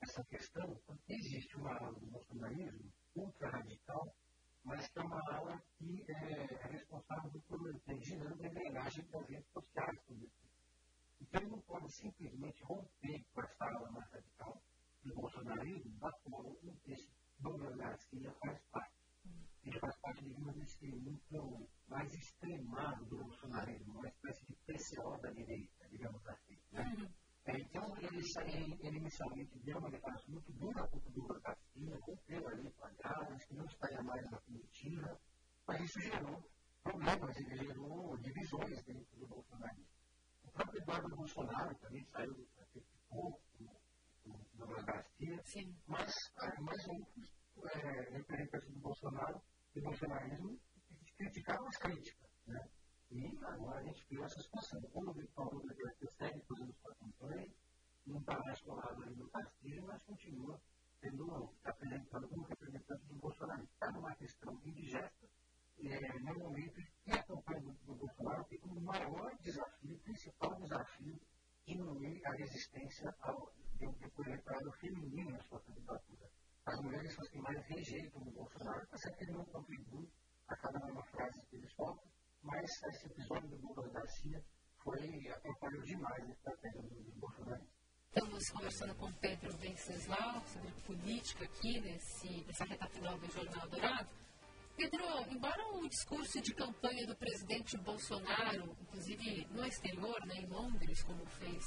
essa 0.00 0.24
questão, 0.24 0.80
porque 0.86 1.12
existe 1.12 1.56
uma, 1.56 1.78
um 1.90 2.06
bolsonarismo 2.06 2.90
ultra-radical, 3.14 4.14
mas 4.64 4.88
que 4.88 4.98
é 4.98 5.02
uma 5.02 5.20
ala 5.34 5.62
que 5.76 6.04
é, 6.08 6.68
responsável 6.68 7.40
por 7.48 7.80
ter 7.80 8.02
girando 8.02 8.42
a 8.42 8.46
engrenagem 8.46 9.04
das 9.10 9.28
redes 9.28 9.50
sociais. 9.52 9.98
Então, 11.20 11.42
ele 11.42 11.50
não 11.50 11.60
pode 11.60 11.92
simplesmente 11.92 12.62
romper 12.62 13.24
com 13.34 13.42
essa 13.42 13.64
ala 13.64 13.90
mais 13.90 14.10
radical 14.10 14.62
do 15.04 15.14
bolsonarismo, 15.14 15.98
da 15.98 16.12
qual 16.12 16.56
esse 16.86 17.08
Douglas 17.40 17.76
Garcia 17.76 18.32
faz 18.32 18.58
parte 18.70 18.99
ele 19.64 19.78
faz 19.78 19.96
parte, 19.98 20.24
digamos, 20.24 20.54
desse 20.54 20.86
muito 20.86 21.68
mais 21.88 22.12
extremado 22.14 23.04
do 23.06 23.18
bolsonarismo, 23.18 23.98
uma 23.98 24.08
espécie 24.08 24.46
de 24.46 24.54
PCO 24.66 25.18
da 25.20 25.30
direita, 25.30 25.88
digamos 25.90 26.26
assim. 26.26 26.58
Né? 26.72 26.94
Uhum. 26.98 27.08
É, 27.46 27.58
então, 27.58 27.96
ele, 27.98 28.18
ele, 28.18 28.78
ele 28.80 28.96
inicialmente 28.98 29.58
deu 29.60 29.78
uma 29.78 29.90
declaração 29.90 30.30
muito 30.30 30.52
dura 30.52 30.86
contra 30.88 31.08
o 31.08 31.12
Duro 31.12 31.40
Castilho, 31.40 31.98
rompeu 32.00 32.48
ali 32.48 32.70
quadrados, 32.72 33.44
que 33.44 33.54
não 33.54 33.64
estaria 33.66 34.02
mais 34.02 34.30
na 34.30 34.38
comitiva, 34.40 35.20
mas 35.66 35.80
isso 35.82 36.00
gerou 36.00 36.42
problemas, 36.82 37.36
ele 37.36 37.56
gerou 37.56 38.16
divisões 38.18 38.82
dentro 38.84 39.18
do 39.18 39.26
bolsonarismo. 39.26 39.86
O 40.44 40.50
próprio 40.52 40.82
Eduardo 40.82 41.16
Bolsonaro 41.16 41.74
também 41.76 42.04
saiu 42.06 42.34
do 42.34 42.46
pouco 43.08 43.40
do 44.24 44.46
Duro 44.54 44.84
Garcia, 44.84 45.42
mas, 45.86 46.12
ah, 46.38 46.60
mas 46.60 46.88
outros 46.88 47.39
é, 47.68 48.10
representantes 48.10 48.70
do 48.70 48.80
Bolsonaro, 48.80 49.40
do 49.74 49.82
bolsonarismo, 49.82 50.58
criticaram 51.16 51.66
as 51.66 51.76
críticas. 51.76 52.30
Né? 52.46 52.68
E 53.10 53.38
agora 53.42 53.80
a 53.80 53.82
gente 53.82 54.04
criou 54.06 54.24
essa 54.24 54.40
situação. 54.40 54.80
Como 54.92 55.10
o 55.10 55.14
Vitor 55.14 55.52
Lula 55.54 55.74
segue 56.18 56.40
fazendo 56.42 56.72
sua 56.74 56.94
campanha, 56.94 57.48
não 58.06 58.18
está 58.18 58.38
mais 58.38 58.60
colado 58.60 59.02
ali 59.02 59.14
no 59.16 59.28
Castilho, 59.28 59.84
mas 59.86 60.02
continua 60.02 60.60
sendo 61.00 61.54
apresentado 61.64 62.28
como 62.28 62.42
representante 62.44 63.06
do 63.06 63.14
Bolsonaro. 63.14 63.64
Está 63.64 63.90
numa 63.92 64.14
questão 64.14 64.60
indigesta, 64.64 65.28
é, 65.82 66.18
no 66.20 66.38
momento 66.38 66.82
que 67.04 67.12
a 67.12 67.22
campanha 67.22 67.60
do, 67.60 67.72
do 67.72 67.94
Bolsonaro 67.94 68.44
tem 68.44 68.58
como 68.58 68.80
maior 68.80 69.34
desafio, 69.40 69.98
principal 70.00 70.54
desafio, 70.56 71.20
diminuir 71.66 72.20
a 72.26 72.32
resistência 72.32 73.14
ao 73.20 73.52
eleitorado 73.80 74.72
feminino 74.72 75.30
na 75.30 75.42
sua 75.42 75.60
candidatura. 75.60 76.19
As 76.70 76.80
mulheres 76.82 77.12
são 77.12 77.24
as 77.24 77.30
que 77.30 77.38
mais 77.40 77.66
rejeitam 77.66 78.22
o 78.22 78.30
Bolsonaro, 78.30 78.84
está 78.84 78.96
certo 78.98 79.18
que 79.18 79.24
ele 79.24 79.32
não 79.32 79.44
contribui 79.46 80.08
a 80.46 80.56
cada 80.56 80.78
uma 80.86 81.02
frase 81.02 81.44
que 81.46 81.56
eles 81.56 81.72
falam, 81.72 81.98
mas 82.42 82.70
esse 82.84 83.06
episódio 83.06 83.48
do 83.48 83.56
Lula 83.56 83.88
Garcia 83.88 84.40
foi, 84.78 85.28
atrapalhou 85.30 85.82
demais 85.82 86.24
a 86.24 86.32
estratégia 86.32 86.82
do, 86.82 86.88
do 86.90 87.12
Bolsonaro. 87.18 87.66
Estamos 88.06 88.50
conversando 88.50 88.94
com 88.94 89.12
Pedro 89.14 89.52
Venceslau 89.56 90.42
sobre 90.46 90.70
política 90.82 91.44
aqui 91.44 91.80
nesse, 91.80 92.44
nessa 92.44 92.64
reta 92.64 92.86
final 92.86 93.18
do 93.18 93.32
Jornal 93.32 93.68
Dourado. 93.68 94.08
Pedro, 94.76 95.04
embora 95.28 95.66
o 95.74 95.88
discurso 95.88 96.40
de 96.40 96.54
campanha 96.54 97.04
do 97.04 97.16
presidente 97.16 97.76
Bolsonaro, 97.78 98.76
inclusive 98.80 99.44
no 99.50 99.66
exterior, 99.66 100.24
né, 100.24 100.36
em 100.36 100.46
Londres, 100.46 101.02
como 101.02 101.26
fez 101.26 101.64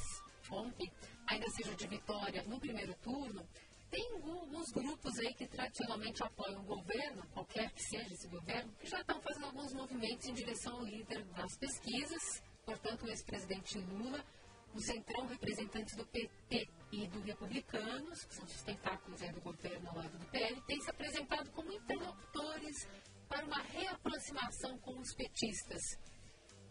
ontem, 0.49 0.89
ainda 1.27 1.49
seja 1.49 1.75
de 1.75 1.87
vitória 1.87 2.43
no 2.43 2.57
primeiro 2.57 2.93
turno, 2.95 3.45
tem 3.93 4.11
alguns 4.11 4.71
grupos 4.71 5.19
aí 5.19 5.35
que 5.35 5.47
tradicionalmente 5.47 6.23
apoiam 6.23 6.61
o 6.61 6.65
governo, 6.65 7.21
qualquer 7.31 7.71
que 7.71 7.83
seja 7.83 8.11
esse 8.11 8.27
governo, 8.27 8.73
que 8.79 8.89
já 8.89 8.99
estão 8.99 9.21
fazendo 9.21 9.45
alguns 9.45 9.71
movimentos 9.71 10.27
em 10.27 10.33
direção 10.33 10.77
ao 10.77 10.83
líder 10.83 11.23
das 11.25 11.55
pesquisas, 11.57 12.41
portanto, 12.65 13.05
o 13.05 13.09
ex-presidente 13.09 13.77
Lula, 13.77 14.25
o 14.73 14.79
centrão 14.79 15.27
representante 15.27 15.95
do 15.95 16.03
PT 16.07 16.67
e 16.91 17.07
do 17.07 17.21
Republicanos, 17.21 18.25
que 18.25 18.33
são 18.33 18.45
os 18.45 18.63
tentáculos 18.63 19.21
do 19.21 19.41
governo 19.41 19.89
ao 19.89 19.97
lado 19.97 20.17
do 20.17 20.25
PL, 20.31 20.59
têm 20.63 20.81
se 20.81 20.89
apresentado 20.89 21.51
como 21.51 21.71
interlocutores 21.71 22.87
para 23.29 23.45
uma 23.45 23.61
reaproximação 23.61 24.75
com 24.79 24.99
os 24.99 25.13
petistas. 25.13 25.81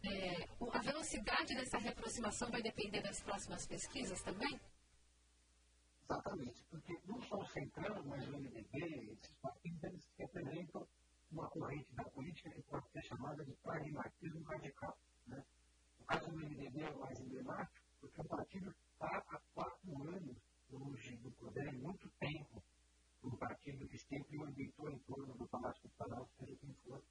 É, 0.05 0.49
a 0.73 0.81
velocidade 0.81 1.55
dessa 1.55 1.79
reaproximação 1.79 2.51
vai 2.51 2.61
depender 2.61 3.01
das 3.01 3.21
próximas 3.23 3.65
pesquisas 3.65 4.21
também? 4.23 4.61
Exatamente, 6.13 6.63
porque 6.69 6.99
não 7.07 7.23
só 7.23 7.37
o 7.39 7.47
Centrão, 7.47 8.05
mas 8.05 8.29
o 8.29 8.33
MDB, 8.33 9.13
esses 9.13 9.35
partidos, 9.41 9.83
eles 9.83 10.07
representam 10.19 10.87
uma 11.31 11.49
corrente 11.49 11.91
da 11.95 12.05
política 12.05 12.51
que 12.51 12.63
pode 12.65 12.87
ser 12.91 13.03
chamada 13.05 13.43
de 13.43 13.53
pragmatismo 13.63 14.43
radical. 14.43 14.99
Né? 15.27 15.43
O 16.01 16.05
caso 16.05 16.31
do 16.31 16.37
MDB 16.37 16.83
é 16.83 16.95
mais 16.97 17.19
emblemático, 17.19 17.87
porque 17.99 18.21
o 18.21 18.25
partido 18.25 18.71
está 18.93 19.25
há 19.31 19.41
quatro 19.55 20.03
anos 20.03 20.37
longe 20.71 21.17
do 21.17 21.31
poder, 21.33 21.73
em 21.73 21.79
muito 21.79 22.07
tempo, 22.21 22.63
um 23.25 23.37
partido 23.37 23.89
que 23.89 23.99
sempre 23.99 24.39
orbitou 24.39 24.91
em 24.91 24.99
torno 24.99 25.35
do 25.35 25.49
Palácio 25.49 25.83
do 25.83 25.89
Planalto, 25.97 26.31
seja 26.39 26.57
quem 26.57 26.75
for 26.85 27.03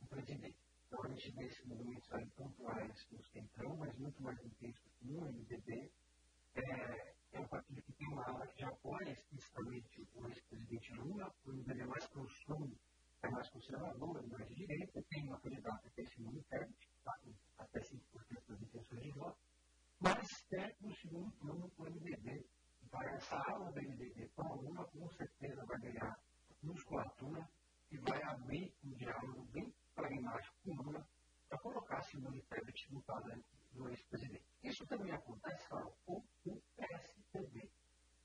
o 0.00 0.06
presidente. 0.06 0.56
Então, 0.86 1.02
a 1.02 1.08
gente 1.08 1.30
vê 1.32 1.46
esses 1.46 1.66
movimentos 1.66 2.12
aí 2.12 2.26
pontuais 2.36 3.06
no 3.10 3.24
Centrão, 3.24 3.76
mas 3.78 3.98
muito 3.98 4.22
mais 4.22 4.38
intensos 4.44 4.92
no 5.02 5.22
MDB. 5.22 5.90
É, 6.54 7.14
é 7.34 7.40
um 7.40 7.48
partido 7.48 7.82
que 7.82 7.92
tem 7.92 8.06
uma 8.08 8.24
ala 8.24 8.46
que 8.46 8.60
já 8.60 8.68
apoia 8.68 9.10
explicitamente 9.10 10.08
o 10.14 10.28
ex-presidente 10.28 10.92
Lula, 10.94 11.34
o 11.44 11.52
MDB 11.52 11.84
mais 11.84 12.06
profundo, 12.06 12.78
é 13.74 14.22
mais 14.26 14.48
de 14.48 14.54
direita, 14.54 15.02
tem 15.10 15.26
uma 15.26 15.40
candidata 15.40 15.90
que 15.90 16.00
é 16.00 16.04
Simone 16.06 16.42
Tebet, 16.44 16.72
que 16.78 16.96
está 16.96 17.18
com 17.18 17.34
até 17.58 17.80
5% 17.80 18.46
das 18.48 18.62
intenções 18.62 19.02
de 19.02 19.10
voto, 19.10 19.38
mas 20.00 20.28
é 20.52 20.74
no 20.80 20.94
segundo 20.94 21.30
turno 21.32 21.72
o 21.76 21.82
MDB. 21.82 22.46
Então, 22.84 23.02
essa 23.02 23.36
ala 23.50 23.72
do 23.72 23.80
MDB 23.82 24.28
com 24.36 24.42
a 24.42 24.54
Lula, 24.54 24.84
com 24.84 25.08
certeza 25.10 25.64
vai 25.66 25.78
ganhar 25.80 26.18
musculatura 26.62 27.48
e 27.90 27.98
vai 27.98 28.22
abrir 28.22 28.72
um 28.84 28.92
diálogo 28.92 29.44
bem 29.52 29.74
pragmático 29.94 30.56
com 30.64 30.82
Lula 30.82 31.06
para 31.48 31.58
colocar 31.58 32.02
Simone 32.02 32.42
Tebet 32.42 32.92
no 32.92 33.02
talento 33.02 33.44
do 33.72 33.88
ex-presidente. 33.88 34.44
Isso 34.62 34.86
também 34.86 35.12
acontece, 35.12 35.68
claro, 35.68 35.92
com 36.06 36.22
o 36.46 36.62
PSDB. 36.76 37.70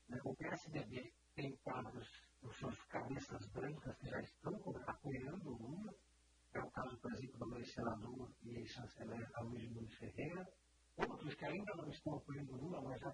Né? 0.08 0.20
O 0.24 0.34
PSDB 0.34 1.12
tem 1.34 1.56
quadros 1.56 2.08
os 2.42 2.56
seus 2.56 2.82
cabeças 2.84 3.46
brancas 3.48 3.96
que 3.98 4.08
já 4.08 4.20
estão 4.20 4.54
apoiando 4.86 5.50
o 5.50 5.56
Lula. 5.56 5.94
É 6.52 6.60
o 6.60 6.70
caso, 6.70 6.96
por 6.98 7.12
exemplo, 7.12 7.38
do 7.38 7.58
e 8.80 8.84
ex-chanceler 8.84 9.28
Luiz 9.42 9.70
Nunes 9.70 9.94
Ferreira. 9.94 10.48
Outros 10.96 11.34
que 11.34 11.44
ainda 11.44 11.74
não 11.76 11.88
estão 11.90 12.14
apoiando 12.14 12.56
Lula, 12.56 12.82
mas 12.82 13.00
já 13.00 13.10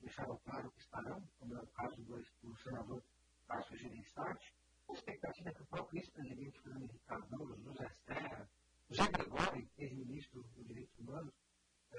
deixaram 0.00 0.38
claro 0.38 0.70
que 0.70 0.80
estarão, 0.80 1.22
como 1.38 1.54
é 1.54 1.60
o 1.60 1.66
caso 1.68 2.02
do, 2.02 2.22
do 2.42 2.56
senador 2.56 3.02
Cássio 3.46 3.76
Gerenstati. 3.76 4.54
A 4.88 4.92
expectativa 4.92 5.50
é 5.50 5.54
que 5.54 5.62
o 5.62 5.66
próprio 5.66 5.98
ex-presidente 5.98 6.60
Fernando 6.60 6.82
Henrique 6.82 7.04
Cardoso, 7.06 7.62
José 7.62 7.88
Serra, 8.06 8.50
José 8.88 9.10
Gregório, 9.10 9.70
ex-ministro 9.78 10.42
dos 10.42 10.66
Direitos 10.66 10.98
Humanos 10.98 11.34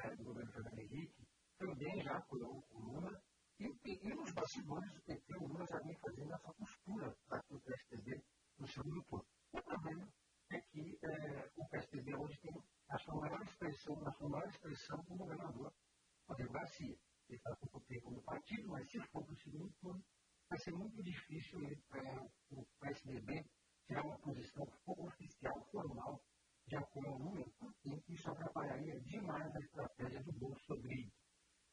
é, 0.03 0.15
do 0.15 0.23
governo 0.23 0.51
Fernando 0.51 0.79
Henrique, 0.79 1.27
também 1.57 2.01
já 2.01 2.17
apoiou 2.17 2.63
o 2.71 2.79
Lula. 2.79 3.21
E, 3.59 3.65
e, 3.65 3.99
e 4.07 4.13
nos 4.15 4.31
bastidores 4.31 4.91
do 4.93 5.01
PT, 5.01 5.37
o 5.37 5.47
Lula 5.47 5.65
já 5.67 5.79
vem 5.79 5.95
fazendo 5.97 6.33
essa 6.33 6.53
postura 6.53 7.15
para 7.27 7.43
o 7.49 7.59
PSDB 7.59 8.23
no 8.57 8.67
segundo 8.67 9.03
turno. 9.03 9.25
O 9.51 9.61
problema 9.61 10.07
é 10.51 10.61
que 10.61 10.97
é, 11.03 11.51
o 11.57 11.65
PSDB 11.67 12.15
hoje 12.15 12.39
tem 12.39 12.63
a 12.89 12.97
sua 12.97 13.15
maior 13.15 13.39
expressão, 13.69 14.07
a 14.07 14.11
sua 14.11 14.29
maior 14.29 14.47
expressão 14.49 15.03
como 15.05 15.19
governador, 15.19 15.73
Rodrigo 16.27 16.53
Garcia. 16.53 16.97
Ele 17.27 17.37
está 17.37 17.55
com 17.55 17.65
o 17.65 17.81
PT 17.81 18.01
como 18.01 18.23
partido, 18.23 18.67
mas 18.67 18.89
se 18.89 18.99
for 19.07 19.23
para 19.23 19.33
o 19.33 19.37
segundo 19.37 19.71
turno, 19.79 20.03
vai 20.49 20.59
ser 20.59 20.71
muito 20.71 21.03
difícil 21.03 21.61
ele, 21.61 21.83
é, 21.93 22.19
o 22.51 22.65
PSDB 22.79 23.45
tirar 23.85 24.03
uma 24.03 24.17
posição 24.19 24.65
oficial, 24.85 25.63
formal, 25.71 26.21
de 26.67 26.75
apoio 26.75 27.09
ao 27.09 27.17
Lula, 27.17 27.45
porque 27.57 28.03
isso 28.07 28.29
atrapalharia 28.29 28.99
demais 29.01 29.55
a 29.55 29.59
estratégia 29.59 30.23
do 30.23 30.31
Bolsonaro. 30.33 31.11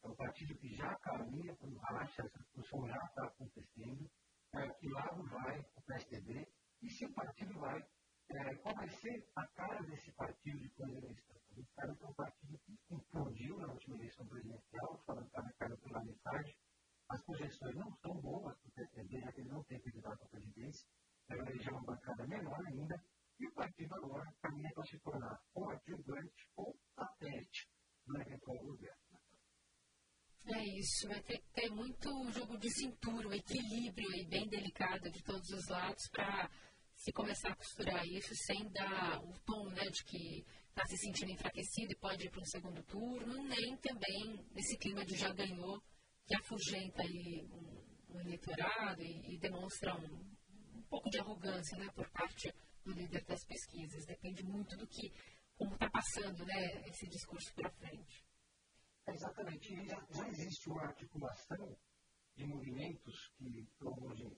É 0.03 0.09
um 0.09 0.15
partido 0.15 0.57
que 0.57 0.75
já 0.75 0.95
caminha 0.97 1.55
para 1.57 1.69
o 1.69 1.76
racha, 1.79 2.23
essa 2.23 2.38
discussão 2.38 2.87
já 2.87 3.05
está 3.05 3.26
acontecendo. 3.26 4.11
É, 4.55 4.69
que 4.71 4.88
lado 4.88 5.23
vai 5.25 5.61
o 5.75 5.83
PSDB 5.83 6.49
e 6.81 6.91
se 6.91 7.05
o 7.05 7.12
partido 7.12 7.59
vai, 7.59 7.85
é, 8.31 8.55
qual 8.57 8.75
vai 8.75 8.88
ser 8.88 9.29
a 9.37 9.47
cara 9.49 9.83
desse 9.83 10.12
partido 10.12 10.59
depois 10.59 10.93
da 10.93 10.99
eleição? 10.99 11.37
A 11.50 11.55
gente 11.55 11.73
sabe 11.73 11.97
que 11.97 12.05
é 12.05 12.07
um 12.07 12.15
partido 12.15 12.59
que 12.59 12.79
implodiu 12.91 13.59
na 13.59 13.73
última 13.73 13.97
eleição 13.97 14.27
presidencial, 14.27 15.00
só 15.07 15.14
não 15.14 15.23
estava 15.23 15.53
caindo 15.59 15.79
pela 15.79 16.05
metade. 16.05 16.55
As 17.09 17.23
projeções 17.25 17.75
não 17.77 17.91
são 17.95 18.21
boas 18.21 18.59
para 18.59 18.69
o 18.69 18.73
PSDB, 18.73 19.21
já 19.21 19.33
que 19.33 19.41
ele 19.41 19.49
não 19.49 19.64
tem 19.64 19.81
candidato 19.81 20.23
à 20.23 20.29
presidência, 20.29 20.87
vai 21.29 21.38
eleger 21.38 21.73
uma 21.73 21.83
bancada 21.83 22.27
menor 22.27 22.67
ainda, 22.67 23.03
e 23.38 23.47
o 23.47 23.55
partido 23.55 23.95
agora 23.95 24.35
caminha 24.43 24.71
para 24.75 24.85
se 24.85 24.99
tornar 24.99 25.41
ou 25.55 25.71
adjuvante 25.71 26.50
ou 26.57 26.79
satélite 26.95 27.71
do 28.05 28.12
É 30.49 30.64
isso, 30.78 31.09
vai 31.09 31.21
ter 31.23 31.38
que 31.38 31.52
ter 31.54 31.71
muito 31.71 32.09
jogo 32.33 32.56
de 32.56 32.71
cintura, 32.71 33.28
um 33.28 33.33
equilíbrio 33.33 34.09
aí 34.11 34.25
bem 34.26 34.49
delicado 34.49 35.11
de 35.11 35.21
todos 35.25 35.50
os 35.50 35.66
lados 35.68 36.09
para 36.12 36.49
se 36.95 37.12
começar 37.12 37.50
a 37.50 37.56
costurar 37.56 38.06
isso 38.06 38.35
sem 38.47 38.68
dar 38.71 39.21
o 39.25 39.33
tom 39.40 39.68
né, 39.71 39.85
de 39.90 40.04
que 40.04 40.47
está 40.68 40.85
se 40.87 40.97
sentindo 40.99 41.33
enfraquecido 41.33 41.92
e 41.92 41.97
pode 41.97 42.26
ir 42.26 42.30
para 42.30 42.40
um 42.40 42.45
segundo 42.45 42.83
turno, 42.85 43.42
nem 43.45 43.76
também 43.78 44.47
esse 44.54 44.76
clima 44.78 45.04
de 45.04 45.16
já 45.16 45.33
ganhou, 45.33 45.83
que 46.26 46.37
afugenta 46.37 47.02
aí 47.02 47.49
um, 47.50 48.14
um 48.14 48.21
eleitorado 48.21 49.02
e, 49.02 49.35
e 49.35 49.38
demonstra 49.38 49.97
um, 49.97 50.37
um, 50.75 50.83
pouco 50.88 51.11
de 51.11 51.18
arrogância 51.18 51.76
né, 51.78 51.90
por 51.95 52.09
parte 52.11 52.52
do 52.85 52.92
líder 52.92 53.25
das 53.25 53.45
pesquisas. 53.45 54.06
Depende 54.06 54.45
muito 54.45 54.76
do 54.76 54.87
que, 54.87 55.12
como 55.56 55.75
está 55.75 55.90
passando 55.90 56.45
né, 56.45 56.88
esse 56.88 57.09
discurso 57.09 57.52
para 57.54 57.71
frente. 57.71 58.25
Exatamente. 59.09 59.75
E 59.75 59.87
já, 59.87 60.07
já 60.11 60.29
existe 60.29 60.69
uma 60.69 60.83
articulação 60.83 61.77
de 62.35 62.47
movimentos 62.47 63.33
que 63.37 63.67
promovem 63.79 64.37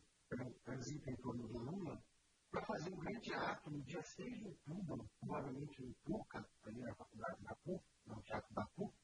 transitam 0.62 1.12
em 1.12 1.16
torno 1.16 1.48
do 1.48 1.58
Lula 1.58 2.02
para 2.50 2.64
fazer 2.66 2.92
um 2.92 2.98
grande 2.98 3.32
ato. 3.34 3.70
No 3.70 3.82
dia 3.82 4.02
6 4.02 4.38
de 4.38 4.46
outubro, 4.46 5.10
provavelmente 5.20 5.82
no 5.82 5.94
PUCA, 6.04 6.46
ali 6.64 6.80
na 6.80 6.94
faculdade 6.94 7.42
da 7.42 7.54
PUC, 7.56 7.84
no 8.06 8.22
Teatro 8.22 8.54
da 8.54 8.66
PUC, 8.66 8.94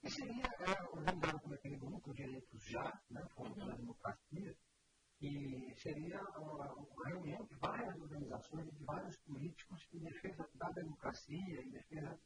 que 0.00 0.10
seria 0.10 0.44
é, 0.44 0.82
organizado 0.90 1.40
por 1.40 1.54
aquele 1.54 1.76
grupo 1.76 2.12
de 2.14 2.24
Direitos 2.24 2.62
já, 2.64 3.00
né, 3.10 3.22
Fórum 3.34 3.54
pela 3.54 3.76
Democracia, 3.76 4.56
que 5.18 5.74
seria 5.76 6.20
uma, 6.38 6.72
uma, 6.74 7.08
reunião 7.08 7.44
de 7.44 7.54
várias 7.56 7.98
organizações, 7.98 8.70
de 8.72 8.84
vários 8.84 9.16
políticos 9.18 9.86
em 9.92 10.00
defesa 10.00 10.48
da 10.54 10.70
democracia, 10.70 11.62
em 11.62 11.70
defesa, 11.70 12.18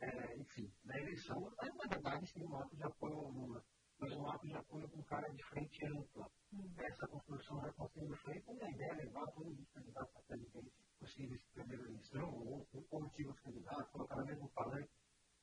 é, 0.00 0.36
enfim, 0.38 0.72
da 0.84 0.98
eleição. 0.98 1.52
Mas, 1.56 1.74
na 1.74 1.86
verdade, 1.86 2.26
seria 2.26 2.48
um 2.48 2.56
ato 2.56 2.76
de 2.76 2.82
apoio 2.82 3.16
ao 3.16 3.30
Lula, 3.30 3.64
mas 3.98 4.12
um 4.12 4.26
ato 4.28 4.46
de 4.46 4.54
apoio 4.54 4.88
com 4.88 5.02
cara 5.04 5.28
de 5.28 5.42
frente 5.44 5.86
ampla. 5.86 6.30
Hum. 6.52 6.74
Essa 6.78 7.06
construção 7.08 7.60
já 7.60 7.68
está 7.68 7.88
sendo 7.88 8.16
feita 8.16 8.52
e 8.52 8.62
a 8.62 8.70
ideia 8.70 8.92
é 8.92 8.94
levar 8.94 9.26
todos 9.32 9.58
os 9.58 9.68
candidatos 9.70 10.16
a 10.16 10.22
presidente 10.22 10.72
possíveis 10.98 11.42
primeira 11.52 11.82
eleição, 11.84 12.30
ou, 12.30 12.66
antigos 13.02 13.38
candidatos, 13.40 13.90
colocar 13.90 14.16
no 14.16 14.26
mesmo 14.26 14.48
falante 14.48 14.90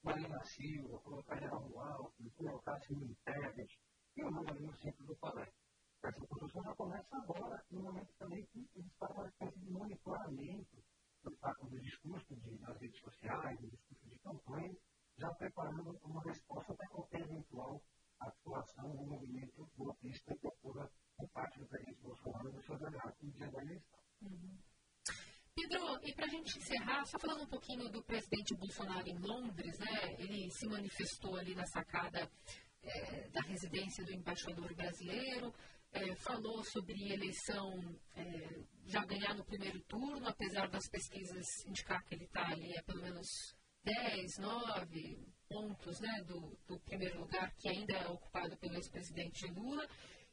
Marina 0.03 0.43
Silva, 0.43 0.99
colocar 0.99 1.39
Geraldo 1.39 1.79
Alckmin, 1.79 2.29
colocar 2.31 2.79
Simone 2.81 3.15
Tebet, 3.23 3.79
e 4.17 4.23
o 4.23 4.29
Lula 4.29 4.51
ali 4.51 4.65
no 4.65 4.75
centro 4.75 5.05
do 5.05 5.15
palácio. 5.17 5.53
Essa 6.03 6.25
construção 6.25 6.63
já 6.63 6.75
começa 6.75 7.15
agora, 7.15 7.63
no 7.69 7.83
momento 7.83 8.11
também 8.17 8.43
que 8.47 8.67
eles 8.75 8.91
fazem 8.97 9.15
uma 9.15 9.27
espécie 9.27 9.59
de 9.59 9.69
monitoramento 9.69 10.83
do 11.23 11.79
discurso 11.79 12.35
de, 12.35 12.59
nas 12.59 12.79
redes 12.79 12.99
sociais, 13.01 13.59
do 13.59 13.69
discurso 13.69 14.09
de 14.09 14.19
campanha, 14.19 14.75
já 15.17 15.29
preparando 15.35 15.99
uma 16.03 16.21
resposta 16.23 16.73
para 16.73 16.87
qualquer 16.89 17.21
eventual 17.21 17.81
atuação 18.19 18.95
do 18.95 19.05
movimento 19.05 19.69
golpista 19.77 20.35
que 20.35 20.47
ocorra 20.47 20.89
por 21.17 21.29
parte 21.29 21.59
do 21.59 21.65
presidente 21.67 22.01
Bolsonaro 22.01 22.61
seus 22.63 22.81
aliados 22.83 23.21
no 23.21 23.31
dia 23.31 23.51
da 23.51 23.61
eleição. 23.61 23.99
Uhum. 24.21 24.57
Pedro, 25.53 25.99
e 26.03 26.13
para 26.13 26.25
a 26.25 26.29
gente 26.29 26.57
encerrar, 26.57 27.05
só 27.05 27.19
falando 27.19 27.43
um 27.43 27.47
pouquinho 27.47 27.89
do 27.89 28.03
presidente 28.03 28.55
Bolsonaro 28.55 29.07
em 29.07 29.17
Londres, 29.17 29.77
né? 29.79 30.15
Ele 30.17 30.49
se 30.51 30.67
manifestou 30.67 31.35
ali 31.35 31.53
na 31.55 31.65
sacada 31.65 32.31
é, 32.81 33.29
da 33.29 33.41
residência 33.41 34.03
do 34.03 34.13
embaixador 34.13 34.73
brasileiro, 34.73 35.53
é, 35.93 36.15
falou 36.15 36.63
sobre 36.63 37.11
eleição 37.11 37.69
é, 38.15 38.63
já 38.85 39.05
ganhar 39.05 39.35
no 39.35 39.45
primeiro 39.45 39.79
turno, 39.81 40.27
apesar 40.27 40.69
das 40.69 40.87
pesquisas 40.89 41.45
indicar 41.65 42.03
que 42.05 42.15
ele 42.15 42.25
está 42.25 42.47
ali 42.47 42.77
a 42.77 42.83
pelo 42.83 43.01
menos 43.01 43.27
10, 43.83 44.37
9 44.37 45.27
pontos 45.49 45.99
né, 45.99 46.23
do, 46.25 46.57
do 46.67 46.79
primeiro 46.81 47.19
lugar, 47.19 47.53
que 47.57 47.69
ainda 47.69 47.93
é 47.93 48.07
ocupado 48.07 48.55
pelo 48.57 48.75
ex-presidente 48.75 49.45
Lula. 49.47 49.87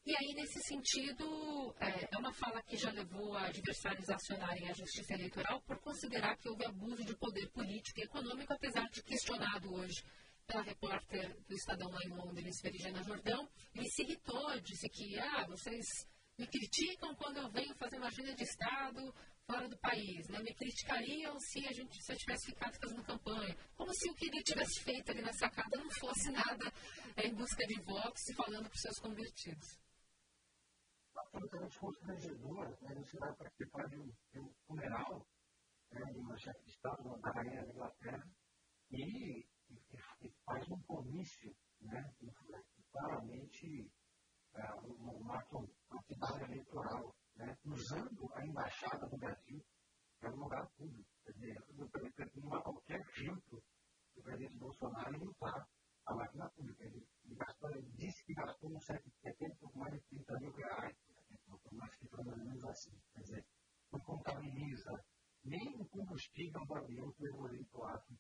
E 0.07 0.17
aí, 0.17 0.35
nesse 0.35 0.61
sentido, 0.61 1.75
é, 1.81 2.15
é 2.15 2.19
uma 2.19 2.33
fala 2.33 2.63
que 2.63 2.77
já 2.77 2.91
levou 2.91 3.37
adversários 3.37 4.09
a 4.09 4.15
acionarem 4.15 4.69
a 4.69 4.73
justiça 4.73 5.15
eleitoral 5.15 5.61
por 5.63 5.79
considerar 5.81 6.37
que 6.37 6.49
houve 6.49 6.65
abuso 6.65 7.05
de 7.05 7.17
poder 7.17 7.51
político 7.51 8.01
e 8.01 8.05
econômico, 8.05 8.53
apesar 8.53 8.89
de 8.89 9.03
questionado 9.03 9.75
hoje 9.75 10.03
pela 10.49 10.63
repórter 10.63 11.37
do 11.47 11.55
Estadão 11.55 11.91
lá 11.91 12.01
em 12.05 12.09
Londres, 12.09 12.61
Verigiana 12.63 13.03
Jordão, 13.03 13.47
ele 13.75 13.89
se 13.91 14.03
irritou, 14.03 14.59
disse 14.61 14.89
que, 14.89 15.19
ah, 15.19 15.47
vocês 15.47 15.85
me 16.39 16.47
criticam 16.47 17.15
quando 17.17 17.37
eu 17.37 17.51
venho 17.51 17.75
fazendo 17.75 18.07
agenda 18.07 18.35
de 18.35 18.45
Estado 18.45 19.15
fora 19.45 19.69
do 19.69 19.79
país, 19.79 20.27
né? 20.29 20.39
Me 20.41 20.55
criticariam 20.55 21.39
se 21.39 21.67
a 21.67 21.73
gente 21.73 22.03
se 22.03 22.13
eu 22.13 22.17
tivesse 22.17 22.47
ficado 22.47 22.79
fazendo 22.81 23.05
campanha. 23.05 23.57
Como 23.77 23.93
se 23.93 24.11
o 24.11 24.15
que 24.15 24.27
ele 24.27 24.43
tivesse 24.43 24.81
feito 24.83 25.11
ali 25.11 25.21
na 25.21 25.33
sacada 25.33 25.77
não 25.77 25.91
fosse 25.91 26.31
nada 26.31 26.73
é, 27.17 27.27
em 27.27 27.35
busca 27.35 27.67
de 27.67 27.81
votos 27.83 28.29
e 28.29 28.35
falando 28.35 28.69
para 28.69 28.75
os 28.75 28.81
seus 28.81 28.99
convertidos. 29.01 29.79
Absolutamente 31.15 31.79
constrangedor, 31.79 32.79
né? 32.83 32.95
Você 32.95 33.19
vai 33.19 33.35
participar 33.35 33.87
de 33.89 33.99
um, 33.99 34.13
de 34.33 34.41
um 34.41 34.55
funeral 34.67 35.27
né, 35.91 36.13
de 36.13 36.19
uma 36.19 36.37
chefe 36.39 36.63
de 36.65 36.71
Estado 36.71 37.19
da 37.19 37.31
Rainha 37.33 37.65
da 37.65 37.73
Inglaterra 37.73 38.31
e 38.91 39.47
e 40.23 40.31
faz 40.45 40.69
um 40.69 40.81
comício, 40.83 41.55
né, 41.81 42.15
claramente 42.91 43.91
é, 44.55 44.75
um, 44.75 45.33
ato 45.33 45.69
partidário 45.89 46.45
eleitoral, 46.47 47.15
né, 47.37 47.57
usando 47.65 48.29
a 48.35 48.47
embaixada 48.47 49.07
do 49.07 49.17
Brasil 49.19 49.65
para 50.21 50.33
um 50.33 50.41
lugar 50.41 50.67
público. 50.77 51.09
Quer 51.25 51.33
dizer, 51.33 52.35
não 52.37 52.55
há 52.55 52.63
qualquer 52.63 53.05
filtro 53.13 53.63
do 54.15 54.23
presidente 54.23 54.59
Bolsonaro 54.59 55.25
lutar 55.25 55.69
a 56.07 56.15
máquina 56.15 56.49
pública. 56.51 56.85
Ele, 56.85 57.07
gastou, 57.37 57.71
ele 57.71 57.91
disse 57.93 58.25
que 58.25 58.35
gastou 58.35 58.81
certo 58.81 59.11
tempo 59.21 59.57
pouco 59.61 59.79
mais 59.79 59.95
de 59.95 60.01
30 60.09 60.41
mil 60.41 60.53
reais, 60.53 60.97
uma 61.71 61.89
cifra 61.91 62.25
mais 62.25 62.39
ou 62.39 62.45
menos 62.45 62.65
assim. 62.65 62.99
Quer 63.13 63.21
dizer, 63.21 63.47
não 63.93 64.01
contabiliza 64.01 65.05
nem 65.45 65.77
o 65.79 65.87
combustível 65.87 66.65
do 66.67 66.75
avião 66.75 67.13
que 67.13 67.23
levou 67.23 67.49
ele 67.49 67.65
para 67.67 67.81
o 67.81 67.85
ato 67.85 68.19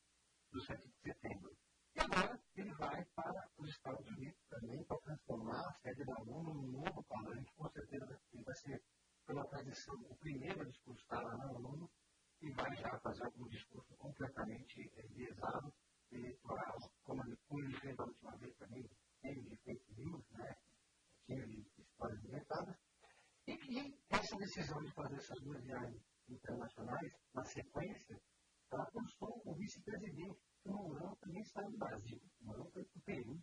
do 0.52 0.60
7 0.60 0.88
de 0.88 1.00
setembro. 1.00 1.56
E 1.94 2.00
agora 2.00 2.40
ele 2.56 2.72
vai 2.74 3.04
para 3.14 3.50
os 3.58 3.68
Estados 3.70 4.06
Unidos 4.06 4.40
também 4.48 4.84
para 4.84 4.98
transformar 4.98 5.60
a 5.60 5.72
sede 5.74 6.04
da 6.04 6.14
ONU 6.22 6.54
num 6.54 6.72
novo 6.72 7.02
palanque. 7.04 7.54
Com 7.56 7.68
certeza 7.70 8.20
ele 8.32 8.44
vai 8.44 8.54
ser, 8.54 8.82
pela 9.26 9.44
tradição, 9.48 9.94
o 10.08 10.16
primeiro 10.16 10.62
a 10.62 10.64
discursar 10.64 11.22
lá 11.22 11.36
na 11.36 11.50
ONU 11.52 11.90
e 12.40 12.52
vai 12.52 12.76
já 12.76 12.98
fazer 13.00 13.26
um 13.36 13.48
discurso 13.48 13.94
completamente 13.96 14.80
enviesado, 14.96 15.72
eleitoral, 16.12 16.76
como 17.02 17.22
ele 17.24 17.78
fez 17.80 17.96
da 17.96 18.04
última 18.04 18.36
vez 18.36 18.56
também, 18.56 18.88
cheio 19.20 19.42
de 19.42 19.56
fake 19.56 19.94
news, 19.98 20.24
né? 20.30 20.56
cheio 21.26 21.46
de 21.46 21.66
histórias 21.82 22.24
inventadas. 22.24 22.76
E 23.46 23.56
que 23.56 23.98
essa 24.10 24.36
decisão 24.58 24.82
de 24.82 24.90
fazer 24.92 25.14
essas 25.14 25.40
duas 25.40 25.62
viagens 25.62 26.02
internacionais, 26.28 27.12
na 27.32 27.44
sequência, 27.44 28.20
ela 28.72 28.90
constou 28.90 29.40
o 29.44 29.54
vice-presidente 29.54 30.36
o 30.64 30.72
Mourão 30.72 31.14
também 31.16 31.40
está 31.40 31.62
no 31.62 31.78
Brasil. 31.78 32.20
Mourão 32.40 32.68
foi 32.72 32.84
para 32.84 32.98
o 32.98 33.02
Peru, 33.02 33.40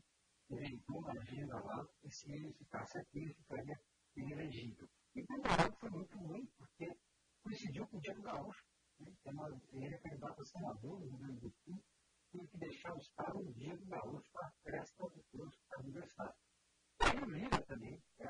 inventou 0.49 0.99
uma 0.99 1.11
agenda 1.13 1.55
lá, 1.55 1.87
e 2.03 2.11
se 2.11 2.31
ele 2.31 2.53
ficasse 2.53 2.97
aqui, 2.99 3.19
ele 3.19 3.33
ficaria 3.33 3.79
inelegível. 4.15 4.87
E 5.15 5.21
o 5.21 5.25
Mourão 5.29 5.71
foi 5.79 5.89
muito 5.89 6.17
ruim, 6.17 6.45
porque 6.57 6.97
coincidiu 7.41 7.87
com 7.87 7.97
o 7.97 8.01
Diego 8.01 8.21
Gaúcho, 8.21 8.65
né? 8.99 9.11
ele 9.71 9.95
é 9.95 9.97
candidato 9.97 10.41
a 10.41 10.45
senador 10.45 10.99
no 10.99 11.05
Rio 11.05 11.17
Grande 11.17 11.39
do 11.39 11.49
Sul, 11.49 11.83
teve 12.31 12.47
que 12.47 12.57
deixar 12.57 12.93
o 12.93 12.99
Estado 12.99 13.41
no 13.41 13.53
Diego 13.53 13.85
Gaúcho 13.85 14.29
para 14.33 14.47
a 14.47 14.51
festa 14.51 15.03
do 15.09 15.23
curso 15.31 15.59
aniversário. 15.79 16.35
Aí 16.99 17.17
o 17.17 17.25
Lira 17.25 17.61
também, 17.63 18.03
é, 18.19 18.27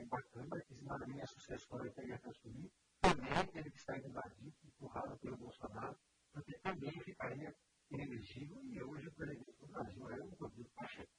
bem 0.00 0.08
bacana, 0.08 0.60
que 0.62 0.74
se 0.74 0.84
na 0.84 1.06
minha 1.06 1.26
sucessora 1.26 1.90
teria 1.92 2.18
que 2.18 2.28
assumir, 2.28 2.70
também 3.00 3.46
teve 3.52 3.70
que 3.70 3.82
sair 3.82 4.02
do 4.02 4.10
Brasil, 4.10 4.52
empurrado 4.64 5.18
pelo 5.18 5.36
Bolsonaro, 5.36 5.96
porque 6.32 6.58
também 6.60 6.92
ficaria 7.04 7.54
inelegível 7.90 8.60
e 8.64 8.82
hoje 8.82 9.08
o 9.08 9.12
presidente 9.12 9.52
do 9.60 9.66
Brasil 9.66 10.10
é 10.10 10.20
o 10.20 10.28
Rodrigo 10.36 10.70
Pacheco. 10.74 11.12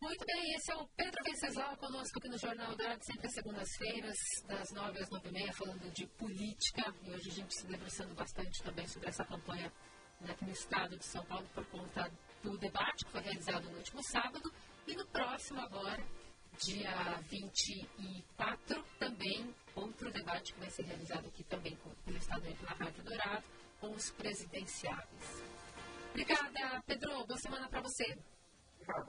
Muito 0.00 0.24
bem, 0.24 0.54
esse 0.54 0.70
é 0.70 0.76
o 0.76 0.86
Pedro 0.96 1.24
Venceslau 1.24 1.76
conosco 1.76 2.18
aqui 2.18 2.28
no 2.28 2.38
Jornal 2.38 2.76
Dourado, 2.76 3.04
sempre 3.04 3.26
às 3.26 3.34
segundas-feiras, 3.34 4.16
das 4.46 4.70
nove 4.70 5.00
às 5.00 5.10
nove 5.10 5.28
e 5.28 5.32
meia, 5.32 5.52
falando 5.52 5.92
de 5.92 6.06
política. 6.06 6.94
E 7.02 7.10
hoje 7.10 7.30
a 7.30 7.32
gente 7.32 7.54
se 7.54 7.66
debruçando 7.66 8.14
bastante 8.14 8.62
também 8.62 8.86
sobre 8.86 9.08
essa 9.08 9.24
campanha 9.24 9.72
né, 10.20 10.30
aqui 10.30 10.44
no 10.44 10.52
estado 10.52 10.96
de 10.96 11.04
São 11.04 11.24
Paulo 11.24 11.48
por 11.52 11.66
conta 11.66 12.08
do 12.44 12.56
debate 12.58 13.04
que 13.06 13.10
foi 13.10 13.22
realizado 13.22 13.68
no 13.68 13.76
último 13.76 14.00
sábado. 14.04 14.52
E 14.86 14.94
no 14.94 15.06
próximo 15.08 15.60
agora, 15.60 16.06
dia 16.58 17.20
24, 17.30 18.84
também 18.98 19.54
outro 19.74 20.10
debate 20.10 20.52
que 20.52 20.60
vai 20.60 20.70
ser 20.70 20.82
realizado 20.82 21.26
aqui 21.26 21.44
também 21.44 21.78
pelo 22.04 22.16
Estado 22.16 22.42
na 22.62 22.70
Rádio 22.70 23.04
Dourado, 23.04 23.44
com 23.80 23.90
os 23.90 24.10
presidenciáveis. 24.10 25.42
Obrigada, 26.10 26.82
Pedro. 26.84 27.26
Boa 27.26 27.38
semana 27.38 27.68
para 27.68 27.80
você. 27.80 28.18
Obrigado, 28.80 29.06